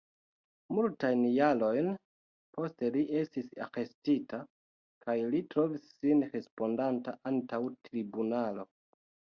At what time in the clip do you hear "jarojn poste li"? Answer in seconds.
1.33-3.05